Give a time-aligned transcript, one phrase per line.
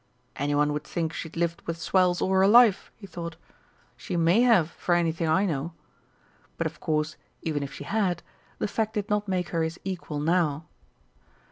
[0.35, 3.35] "Anyone would think she'd lived with swells all her life," he thought.
[3.95, 5.73] "She may have, for anything I know!"
[6.57, 8.23] But, of course, even if she had,
[8.57, 10.65] the fact did not make her his equal now.